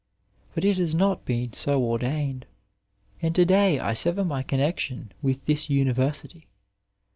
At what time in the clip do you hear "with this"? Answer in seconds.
5.21-5.69